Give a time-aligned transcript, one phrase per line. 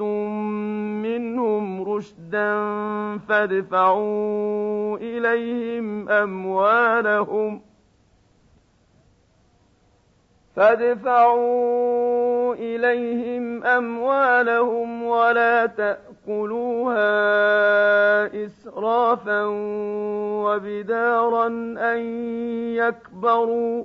[0.00, 0.40] أَخَذْتُم
[1.02, 2.48] مِّنْهُمْ رُشْدًا
[3.28, 7.60] فَادْفَعُوا إِلَيْهِمْ أَمْوَالَهُمْ
[10.56, 17.06] فادفعوا إليهم أموالهم ولا تأكلوها
[18.44, 19.44] إسرافا
[20.44, 21.46] وبدارا
[21.78, 22.00] أن
[22.74, 23.84] يكبروا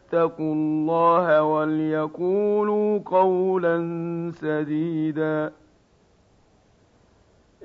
[0.11, 3.77] فاتقوا الله وليقولوا قولا
[4.31, 5.51] سديدا.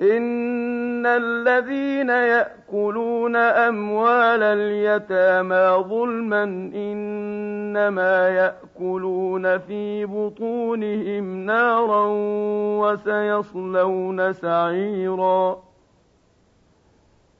[0.01, 6.43] إن الذين يأكلون أموال اليتامى ظلما
[6.75, 12.05] إنما يأكلون في بطونهم نارا
[12.79, 15.66] وسيصلون سعيرا.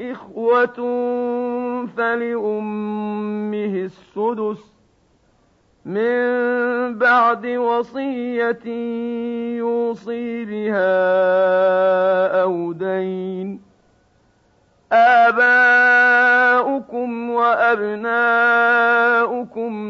[0.00, 0.76] إخوة
[1.96, 4.76] فلأمه السدس
[5.84, 8.66] من بعد وصية
[9.58, 10.92] يوصي بها
[12.42, 13.60] أو دين
[16.06, 18.72] آباؤكم وأبناؤكم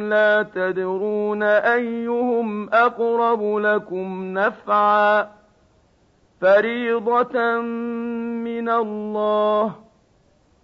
[0.02, 5.28] لا تدرون أيهم أقرب لكم نفعا
[6.40, 7.60] فريضة
[8.44, 9.85] من الله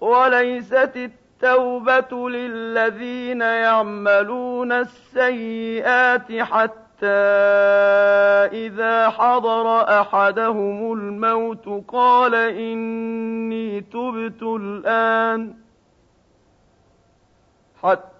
[0.00, 7.06] وليست التوبة للذين يعملون السيئات حتى
[8.52, 15.54] إذا حضر أحدهم الموت قال إني تبت الآن
[17.82, 18.17] حتى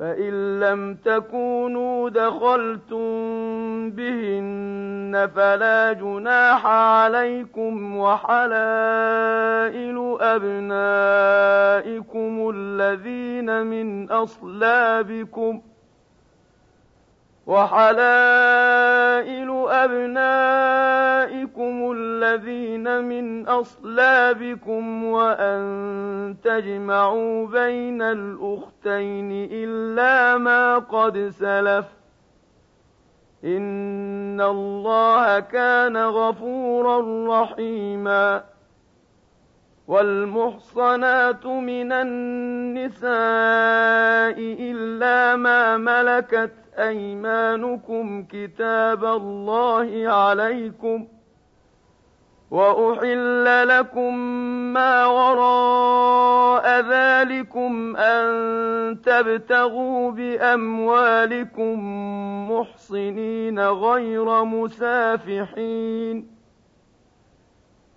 [0.00, 3.10] فإن لم تكونوا دخلتم
[3.90, 9.36] بهن فلا جناح عليكم وحلائل
[10.20, 11.30] أبنائكم
[12.54, 15.69] الذين من أصلابكم ۖ
[17.46, 19.30] وحلائل
[19.68, 21.12] أبنائكم
[21.96, 31.86] الذين من أصلابكم وأن تجمعوا بين الأختين إلا ما قد سلف
[33.44, 37.00] إن الله كان غفورا
[37.42, 38.44] رحيما
[39.88, 43.10] والمحصنات من النساء
[44.38, 51.06] إلا ما ملكت أيمانكم كتاب الله عليكم
[52.50, 54.14] وأحل لكم
[54.72, 58.30] ما وراء ذلكم أن
[59.00, 61.78] تبتغوا بأموالكم
[62.50, 66.39] محصنين غير مسافحين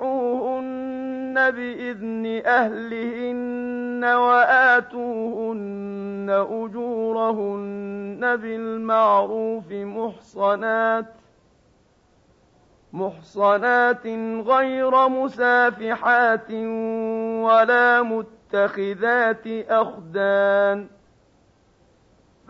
[0.00, 5.70] فانكحوهن بإذن أهلهن وآتوهن
[6.30, 11.06] أجورهن بالمعروف محصنات
[12.92, 14.06] محصنات
[14.46, 16.50] غير مسافحات
[17.44, 20.86] ولا متخذات أخدان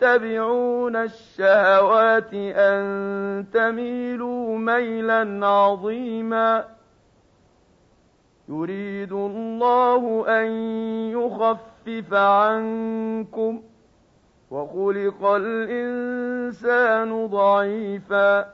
[0.00, 6.64] تتبعون الشهوات أن تميلوا ميلا عظيما.
[8.48, 10.46] يريد الله أن
[11.12, 13.62] يخفف عنكم
[14.50, 18.46] وخلق الإنسان ضعيفا.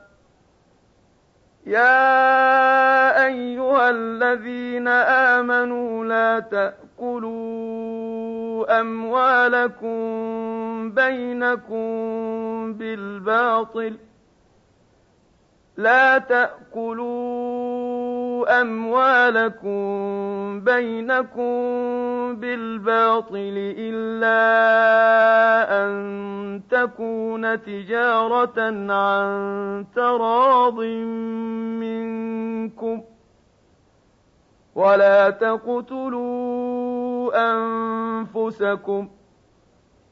[1.65, 4.87] يا أيها الذين
[5.37, 7.67] آمنوا لا تأكلوا
[8.79, 11.87] أموالكم بينكم
[12.73, 13.97] بالباطل
[15.77, 17.47] لا تأكلوا
[18.61, 19.79] أموالكم
[20.59, 21.51] بينكم
[22.35, 24.37] بالباطل إلا
[25.85, 28.61] أن تكون تجارة
[28.93, 30.79] عن تراض
[31.83, 33.01] منكم
[34.75, 36.37] ولا تقتلوا
[37.51, 39.07] أنفسكم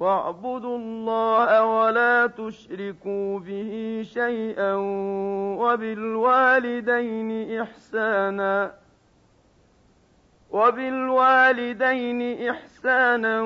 [0.00, 4.74] واعبدوا الله ولا تشركوا به شيئا
[5.58, 8.72] وبالوالدين إحسانا
[10.50, 13.42] وبالوالدين إحسانا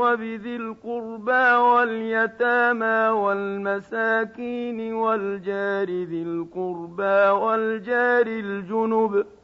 [0.00, 9.37] وبذي القربى واليتامى والمساكين والجار ذي القربى والجار الجنب ۖ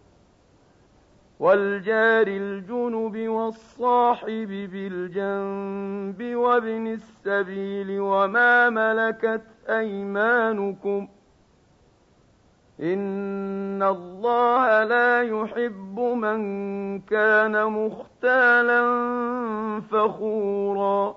[1.45, 11.09] والجار الجنب والصاحب بالجنب وابن السبيل وما ملكت أيمانكم
[12.81, 16.41] إن الله لا يحب من
[17.01, 18.83] كان مختالا
[19.81, 21.17] فخورا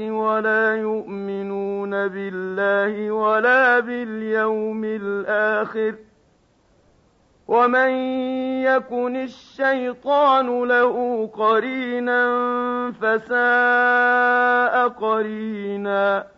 [0.00, 5.94] ولا يؤمنون بالله ولا باليوم الآخر.
[7.48, 7.90] ومن
[8.62, 12.22] يكن الشيطان له قرينا
[13.00, 16.37] فساء قرينا.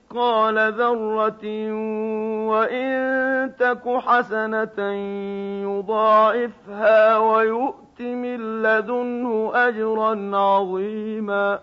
[0.11, 1.71] مثقال ذرة
[2.47, 2.91] وإن
[3.59, 4.91] تك حسنة
[5.63, 11.59] يضاعفها ويؤت من لدنه أجرا عظيما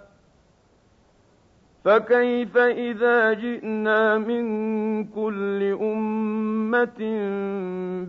[1.84, 7.00] فكيف إذا جئنا من كل أمة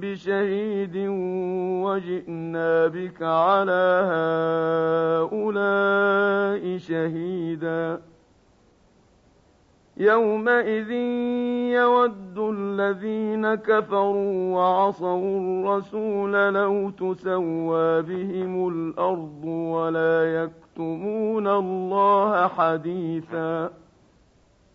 [0.01, 0.97] بشهيد
[1.85, 4.09] وجئنا بك على
[5.21, 8.09] هؤلاء شهيداً
[9.99, 10.91] يومئذ
[11.71, 23.69] يود الذين كفروا وعصوا الرسول لو تسوى بهم الأرض ولا يكتمون الله حديثا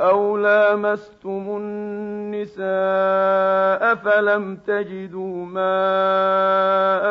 [0.00, 2.64] أو لامستم النساء
[3.94, 7.04] فلم تجدوا ماء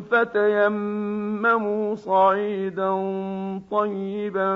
[0.00, 2.90] فتيمموا صعيدا
[3.70, 4.52] طيبا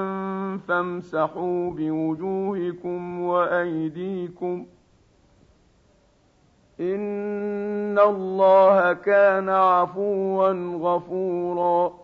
[0.69, 4.67] فامسحوا بوجوهكم وأيديكم
[6.81, 10.51] إن الله كان عفوا
[10.81, 12.04] غفورا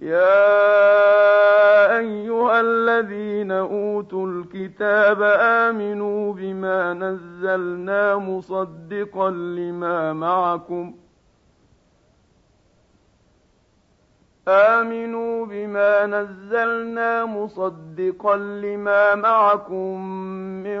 [0.00, 0.38] يا
[1.98, 11.06] أيها الذين أوتوا الكتاب آمنوا بما نزلنا مصدقا لما معكم ۖ
[14.48, 20.08] آمنوا بما نزلنا مصدقا لما معكم
[20.62, 20.80] من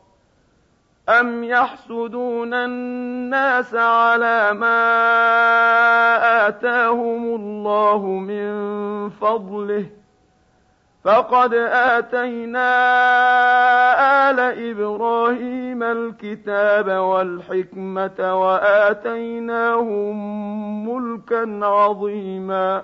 [1.19, 4.77] أم يحسدون الناس على ما
[6.47, 8.51] آتاهم الله من
[9.09, 9.85] فضله
[11.03, 12.69] فقد آتينا
[14.29, 20.15] آل إبراهيم الكتاب والحكمة وآتيناهم
[20.89, 22.83] ملكا عظيما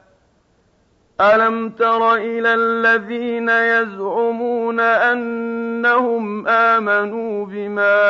[1.21, 8.01] ألم تر إلى الذين يزعمون أنهم آمنوا بما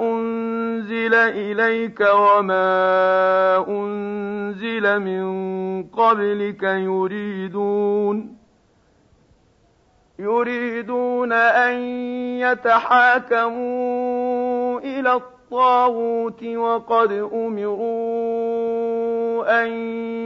[0.00, 8.36] أنزل إليك وما أنزل من قبلك يريدون
[10.18, 11.74] يريدون أن
[13.40, 14.00] يتحاكموا
[14.80, 18.30] إلى الطاغوت وقد أمروا
[19.62, 19.68] أن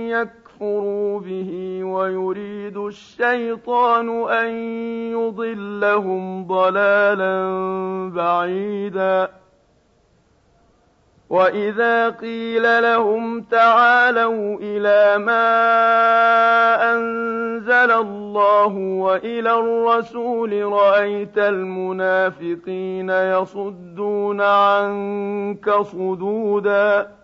[0.08, 4.50] يكفروا ليكفروا به ويريد الشيطان أن
[5.12, 7.34] يضلهم ضلالا
[8.14, 9.28] بعيدا
[11.30, 15.44] وإذا قيل لهم تعالوا إلى ما
[16.92, 27.23] أنزل الله وإلى الرسول رأيت المنافقين يصدون عنك صدوداً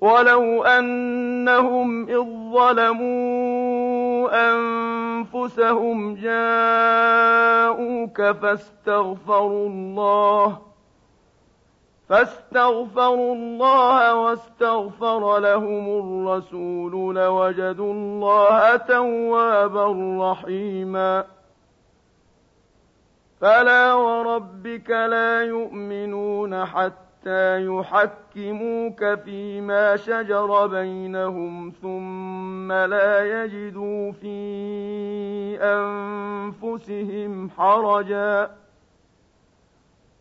[0.00, 7.42] ولو أنهم إذ ظلموا أنفسهم جاءوك
[8.22, 10.58] فاستغفروا الله
[12.08, 19.86] فاستغفروا الله واستغفر لهم الرسول لوجدوا الله توابا
[20.30, 21.24] رحيما
[23.40, 37.50] فلا وربك لا يؤمنون حتى حتى يحكموك فيما شجر بينهم ثم لا يجدوا في أنفسهم
[37.50, 38.50] حرجا.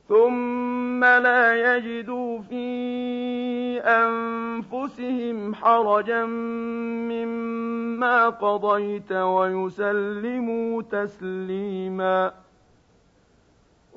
[0.08, 2.68] ثم لا يجدوا في
[3.80, 6.26] أنفسهم حرجا
[7.06, 12.49] مما قضيت ويسلموا تسليما.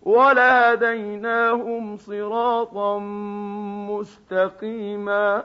[0.02, 2.98] ولهديناهم صراطا
[3.90, 5.44] مستقيما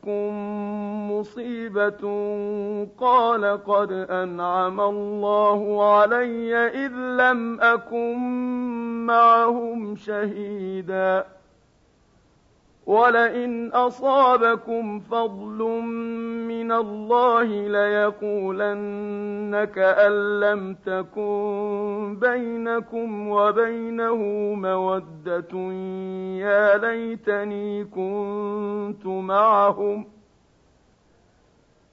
[0.00, 0.32] تُصِبْكُم
[1.12, 2.00] مُّصِيبَةٌ
[2.98, 8.16] قَالَ قَدْ أَنْعَمَ اللَّهُ عَلَيَّ إِذْ لَمْ أَكُن
[9.06, 11.39] مَّعَهُمْ شَهِيدًا.
[12.90, 15.58] وَلَئِنْ أَصَابَكُمْ فَضْلٌ
[16.50, 24.14] مِّنَ اللَّهِ لَيَقُولَنَّ كَأَن لَّمْ تَكُن بَيْنَكُمْ وَبَيْنَهُ
[24.54, 25.54] مَوَدَّةٌ
[26.42, 30.06] يَا لَيْتَنِي كُنتُ مَعَهُمْ ۚ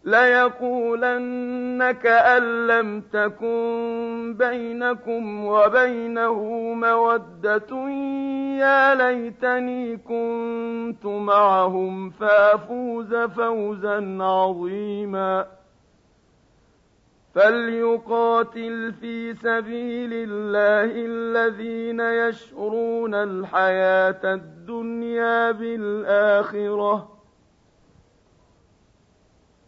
[0.07, 6.43] ليقولن كأن لم تكن بينكم وبينه
[6.73, 7.89] مودة
[8.59, 15.47] يا ليتني كنت معهم فأفوز فوزا عظيما.
[17.35, 27.16] فليقاتل في سبيل الله الذين يشرون الحياة الدنيا بالآخرة.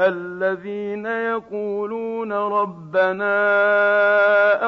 [0.00, 3.32] الذين يقولون ربنا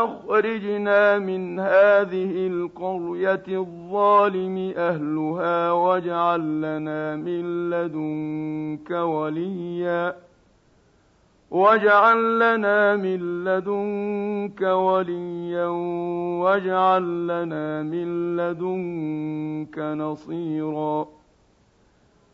[0.05, 10.17] أخرجنا من هذه القرية الظالم أهلها واجعل لنا من لدنك وليا.
[11.51, 15.67] واجعل لنا من لدنك وليا
[16.43, 21.20] واجعل لنا من لدنك نصيرا.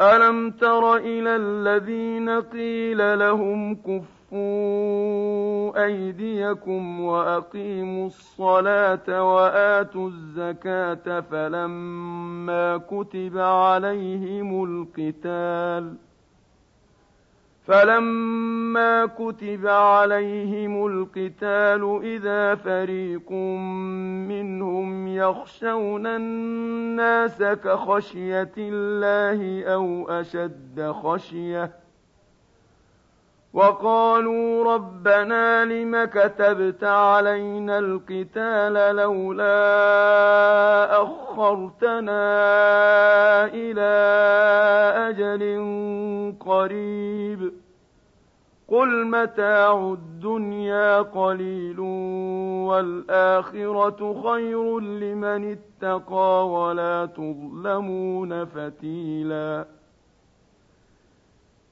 [0.00, 14.64] ألم تر إلى الذين قيل لهم كفوا أيديكم وأقيموا الصلاة وآتوا الزكاة فلما كتب عليهم
[14.64, 16.05] القتال ۖ
[17.66, 23.32] فلما كتب عليهم القتال اذا فريق
[24.30, 31.70] منهم يخشون الناس كخشيه الله أو اشد خشيه
[33.56, 39.56] وقالوا ربنا لم كتبت علينا القتال لولا
[41.02, 42.24] أخرتنا
[43.46, 43.92] إلى
[45.08, 45.42] أجل
[46.40, 47.52] قريب
[48.68, 51.80] قل متاع الدنيا قليل
[52.68, 59.76] والآخرة خير لمن اتقى ولا تظلمون فتيلاً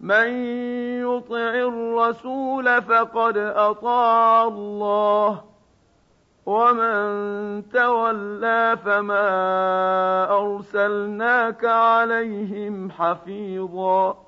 [0.00, 0.28] من
[1.02, 5.44] يطع الرسول فقد أطاع الله
[6.46, 9.28] ومن تولى فما
[10.30, 14.27] أرسلناك عليهم حفيظا.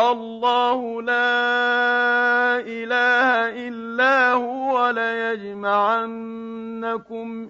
[0.00, 3.28] الله لا إله
[3.68, 6.68] إلا هو ليجمعنكم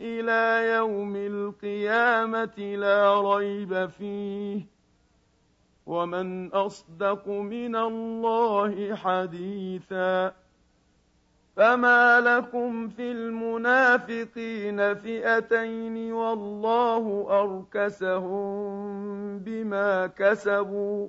[0.00, 4.66] إلى يوم القيامة لا ريب فيه
[5.86, 10.32] ومن أصدق من الله حديثا
[11.56, 18.50] فما لكم في المنافقين فئتين والله أركسهم
[19.38, 21.08] بما كسبوا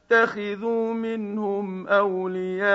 [0.11, 2.67] تتخذوا منهم أولياء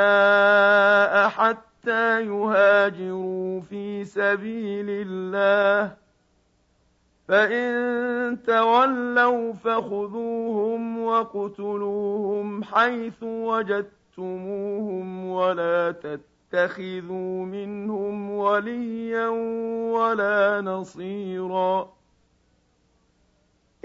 [1.28, 5.96] حتى يهاجروا في سبيل الله.
[7.28, 19.28] فإن تولوا فخذوهم وَاقْتُلُوهُمْ حيث وجدتموهم ولا تتخذوا منهم وليا
[19.92, 21.96] ولا نصيرا.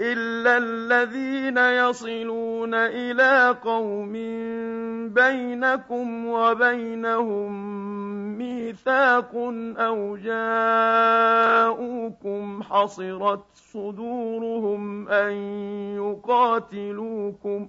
[0.00, 4.12] إلا الذين يصلون إلى قوم
[5.08, 7.52] بينكم وبينهم
[8.38, 9.30] ميثاق
[9.78, 11.82] أو جاءوكم
[12.62, 15.32] حصرت صدورهم أن
[15.96, 17.68] يقاتلوكم ۖ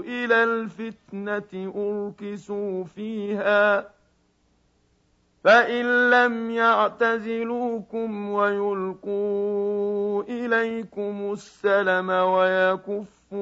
[0.00, 3.90] إلى الفتنة أركسوا فيها
[5.44, 13.38] فإن لم يعتزلوكم ويلقوا إليكم السلم ويكفوا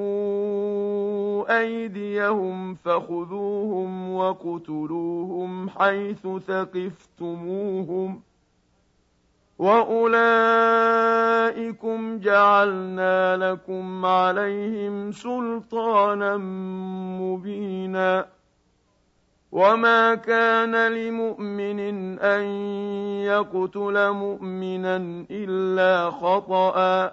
[1.60, 8.20] أيديهم فخذوهم وقتلوهم حيث ثقفتموهم
[9.58, 10.98] وأولئكم
[12.18, 16.36] جعلنا لكم عليهم سلطانا
[17.20, 18.26] مبينا
[19.52, 21.80] وما كان لمؤمن
[22.18, 22.42] أن
[23.24, 24.96] يقتل مؤمنا
[25.30, 27.12] إلا خطأ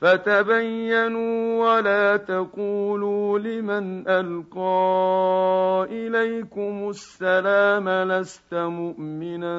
[0.00, 9.58] فتبينوا ولا تقولوا لمن ألقى إليكم السلام لست مؤمنا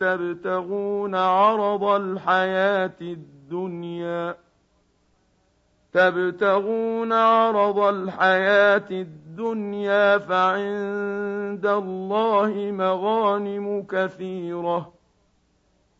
[0.00, 4.36] تبتغون عرض الحياة الدنيا
[5.92, 14.99] تبتغون عرض الحياة الدنيا فعند الله مغانم كثيرة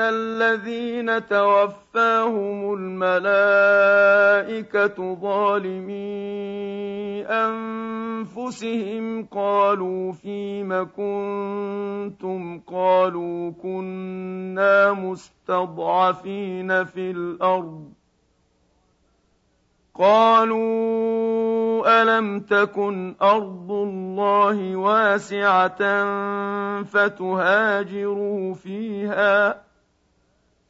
[0.00, 3.54] الذين توفاهم الملائكة
[5.14, 6.34] ظالمي
[7.26, 17.92] أنفسهم قالوا فيم كنتم قالوا كنا مستضعفين في الأرض
[19.94, 25.78] قالوا الم تكن ارض الله واسعه
[26.82, 29.64] فتهاجروا فيها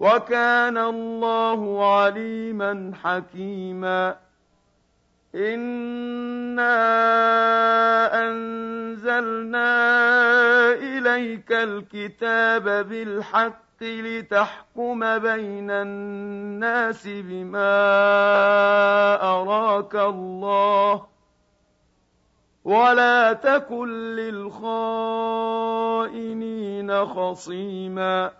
[0.00, 4.16] وكان الله عليما حكيما.
[5.34, 6.76] انا
[8.28, 9.70] انزلنا
[10.72, 17.80] اليك الكتاب بالحق لتحكم بين الناس بما
[19.22, 21.06] اراك الله
[22.64, 25.06] ولا تكن للخائنين
[27.06, 28.39] خصيما.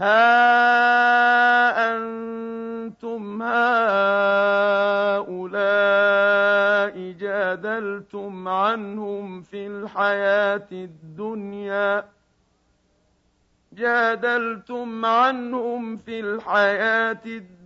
[0.00, 3.70] ها أنتم هؤلاء
[7.12, 12.04] جادلتم عنهم في الحياة الدنيا.
[13.72, 17.59] جادلتم عنهم في الحياة الدنيا.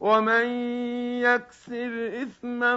[0.00, 0.46] ومن
[1.20, 1.92] يكسب
[2.22, 2.76] اثما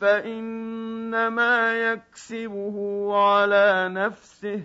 [0.00, 4.62] فانما يكسبه على نفسه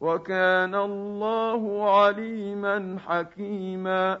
[0.00, 4.20] وكان الله عليما حكيما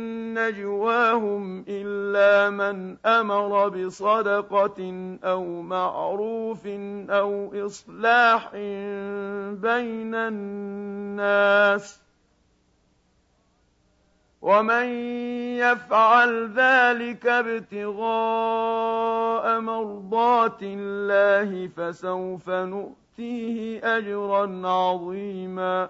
[0.37, 4.79] نجواهم إلا من أمر بصدقة
[5.23, 6.67] أو معروف
[7.09, 8.49] أو إصلاح
[9.61, 12.01] بين الناس
[14.41, 14.85] ومن
[15.57, 18.01] يفعل ذلك ابتغاء
[19.59, 25.89] مرضات الله فسوف نؤتيه أجرا عظيما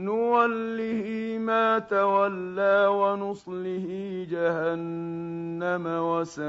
[0.00, 6.46] نوله ما تولى ونصله جهنم وساءت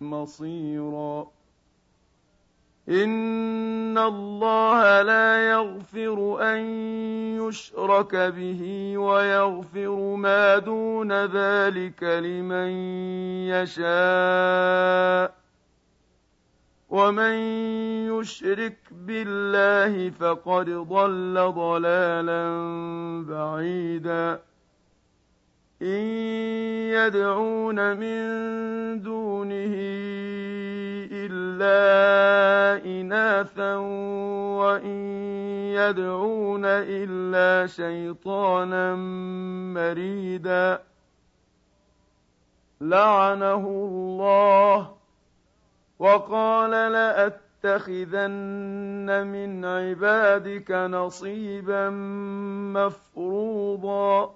[0.00, 1.28] مصيرا
[2.88, 6.60] ان الله لا يغفر ان
[7.36, 12.68] يشرك به ويغفر ما دون ذلك لمن
[13.52, 15.37] يشاء
[16.88, 17.34] ومن
[18.08, 22.42] يشرك بالله فقد ضل ضلالا
[23.28, 24.40] بعيدا
[25.82, 26.02] ان
[26.96, 28.22] يدعون من
[29.02, 29.74] دونه
[31.12, 33.76] الا اناثا
[34.58, 34.86] وان
[35.76, 38.94] يدعون الا شيطانا
[39.74, 40.82] مريدا
[42.80, 44.97] لعنه الله
[45.98, 48.26] وقال لأتخذن
[49.26, 51.90] من عبادك نصيبا
[52.74, 54.34] مفروضا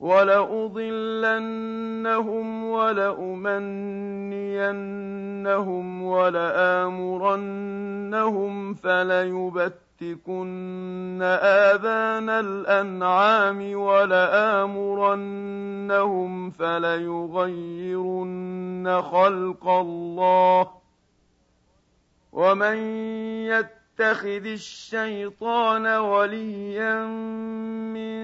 [0.00, 1.34] ولأضلنهم
[2.64, 3.62] ولأمنينهم
[6.02, 7.50] ولآمرنهم
[10.00, 15.10] فليبتكن آذان الأنعام ولآمرنهم
[16.50, 17.82] فليغيرن
[19.02, 20.70] خلق الله
[22.32, 22.76] ومن
[23.46, 27.06] يتخذ الشيطان وليا
[27.94, 28.20] من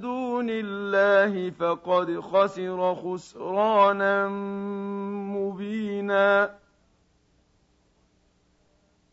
[0.00, 4.28] دون الله فقد خسر خسرانا
[5.36, 6.63] مبينا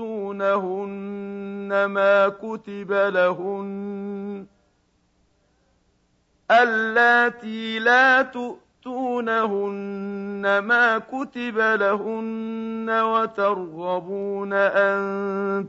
[0.00, 4.46] تؤتونهن ما كتب لهن
[6.50, 9.62] اللاتي لا تؤتونهن
[10.58, 15.66] ما كتب لهن وترغبون أن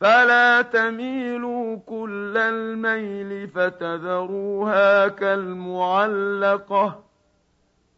[0.00, 7.02] فلا تميلوا كل الميل فتذروها كالمعلقه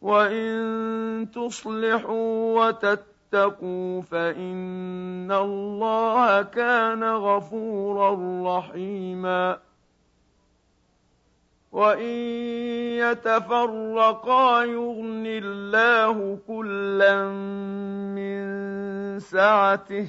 [0.01, 8.19] وان تصلحوا وتتقوا فإن الله كان غفورا
[8.59, 9.59] رحيما
[11.73, 12.19] وإن
[12.99, 17.29] يتفرقا يغن الله كلا
[18.17, 18.43] من
[19.21, 20.09] سعته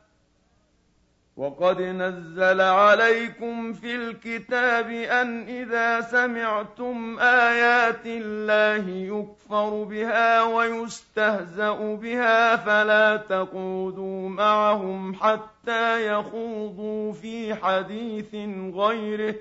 [1.41, 13.17] وقد نزل عليكم في الكتاب أن إذا سمعتم آيات الله يكفر بها ويستهزأ بها فلا
[13.17, 18.35] تقودوا معهم حتى يخوضوا في حديث
[18.75, 19.35] غيره.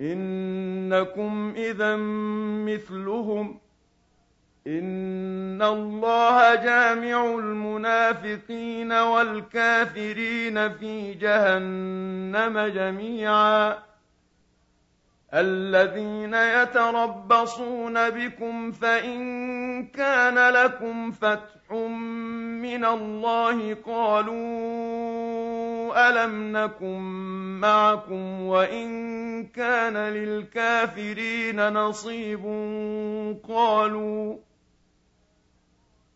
[0.00, 1.96] إنكم إذا
[2.66, 3.61] مثلهم.
[4.66, 13.78] إن الله جامع المنافقين والكافرين في جهنم جميعا
[15.34, 21.70] الذين يتربصون بكم فإن كان لكم فتح
[22.62, 24.32] من الله قالوا
[26.10, 27.00] ألم نكن
[27.60, 32.44] معكم وإن كان للكافرين نصيب
[33.48, 34.36] قالوا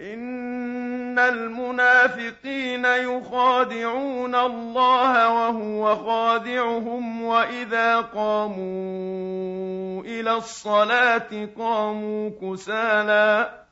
[0.00, 13.64] إن المنافقين يخادعون الله وهو خادعهم وإذا قاموا إلى الصلاة قاموا كسالى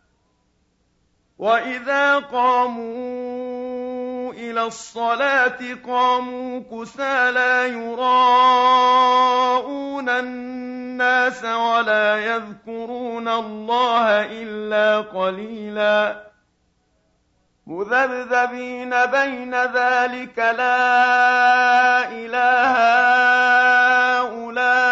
[1.39, 3.92] وإذا قاموا
[4.33, 9.03] إلى الصلاة قاموا كسالى يراءون
[10.09, 16.33] الناس ولا يذكرون الله إلا قليلا.
[17.67, 22.73] مذبذبين بين ذلك لا إله
[24.21, 24.92] هؤلاء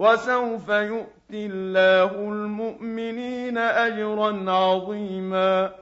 [0.00, 5.74] وسوف يؤتي الله المؤمنين أجرا عظيما.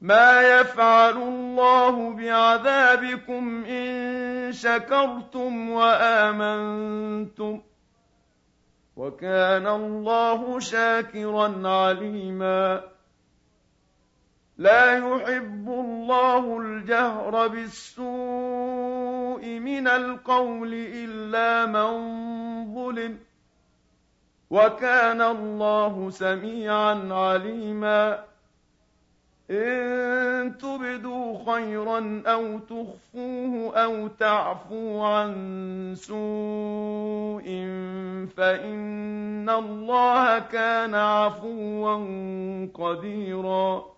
[0.00, 7.60] ما يفعل الله بعذابكم إن شكرتم وآمنتم
[8.96, 12.82] وكان الله شاكرا عليما.
[14.58, 18.97] لا يحب الله الجهر بالسوء
[19.44, 21.90] من القول إلا من
[22.74, 23.18] ظلم
[24.50, 28.24] وكان الله سميعا عليما.
[29.50, 37.48] إن تبدوا خيرا أو تخفوه أو تعفوا عن سوء
[38.36, 41.94] فإن الله كان عفوا
[42.74, 43.97] قديرا.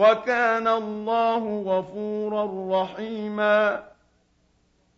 [0.00, 3.90] وكان الله غفورا رحيما.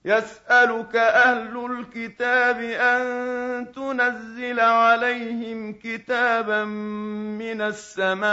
[0.05, 8.33] يسألك أهل الكتاب أن تنزل عليهم كتابا من السماء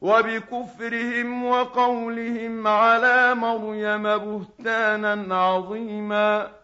[0.00, 6.60] وبكفرهم وقولهم على مريم بهتانا عظيما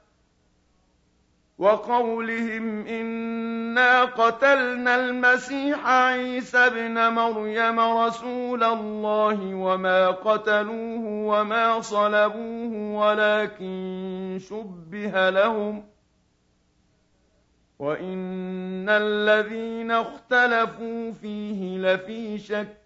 [1.58, 15.30] وقولهم إنا قتلنا المسيح عيسى ابن مريم رسول الله وما قتلوه وما صلبوه ولكن شبه
[15.30, 15.84] لهم
[17.78, 22.85] وإن الذين اختلفوا فيه لفي شك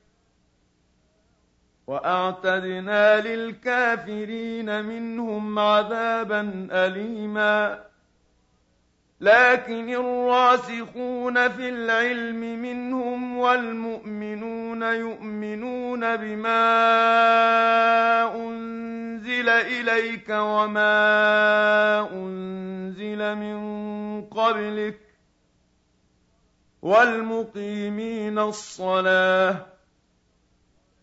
[1.91, 7.83] وأعتدنا للكافرين منهم عذابا اليما.
[9.21, 16.65] لكن الراسخون في العلم منهم والمؤمنون يؤمنون بما
[18.35, 20.89] أنزل إليك وما
[22.13, 23.61] أنزل من
[24.21, 24.99] قبلك.
[26.81, 29.80] والمقيمين الصلاة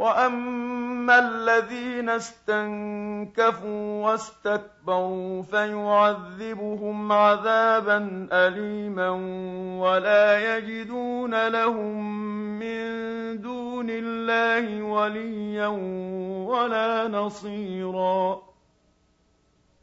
[0.00, 9.10] وأما الذين استنكفوا واستكبروا فيعذبهم عذابا أليما
[9.80, 12.04] ولا يجدون لهم
[12.58, 12.80] من
[13.40, 15.66] دون دون الله وليا
[16.46, 18.42] ولا نصيرا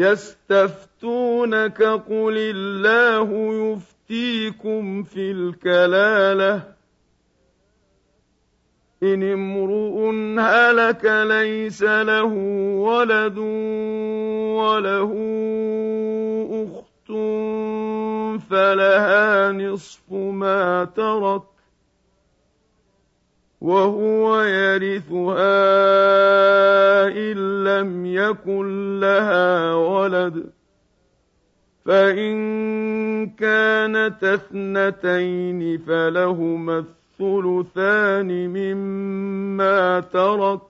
[0.00, 6.62] يستفتونك قل الله يفتيكم في الكلالة.
[9.02, 10.10] إن امرؤ
[10.40, 12.32] هلك ليس له
[12.84, 13.38] ولد
[14.58, 15.12] وله
[16.52, 17.12] أخت
[18.50, 21.49] فلها نصف ما ترك.
[23.60, 25.46] وهو يرثها
[27.08, 30.50] إن لم يكن لها ولد.
[31.84, 40.69] فإن كانت اثنتين فلهما الثلثان مما ترك